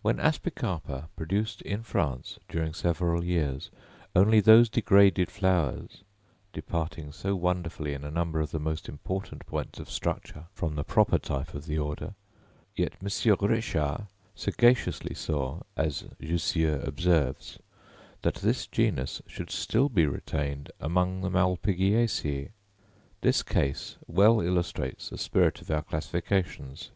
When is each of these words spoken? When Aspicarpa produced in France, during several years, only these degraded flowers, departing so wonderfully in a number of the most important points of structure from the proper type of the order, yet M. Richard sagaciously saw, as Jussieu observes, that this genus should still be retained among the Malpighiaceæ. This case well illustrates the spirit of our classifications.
When 0.00 0.18
Aspicarpa 0.18 1.10
produced 1.14 1.60
in 1.60 1.82
France, 1.82 2.38
during 2.48 2.72
several 2.72 3.22
years, 3.22 3.68
only 4.16 4.40
these 4.40 4.70
degraded 4.70 5.30
flowers, 5.30 6.04
departing 6.54 7.12
so 7.12 7.36
wonderfully 7.36 7.92
in 7.92 8.02
a 8.02 8.10
number 8.10 8.40
of 8.40 8.50
the 8.50 8.58
most 8.58 8.88
important 8.88 9.44
points 9.44 9.78
of 9.78 9.90
structure 9.90 10.46
from 10.54 10.74
the 10.74 10.84
proper 10.84 11.18
type 11.18 11.52
of 11.52 11.66
the 11.66 11.76
order, 11.78 12.14
yet 12.76 12.94
M. 13.02 13.08
Richard 13.42 14.06
sagaciously 14.34 15.14
saw, 15.14 15.60
as 15.76 16.04
Jussieu 16.18 16.80
observes, 16.82 17.58
that 18.22 18.36
this 18.36 18.66
genus 18.66 19.20
should 19.26 19.50
still 19.50 19.90
be 19.90 20.06
retained 20.06 20.70
among 20.80 21.20
the 21.20 21.28
Malpighiaceæ. 21.28 22.52
This 23.20 23.42
case 23.42 23.98
well 24.06 24.40
illustrates 24.40 25.10
the 25.10 25.18
spirit 25.18 25.60
of 25.60 25.70
our 25.70 25.82
classifications. 25.82 26.90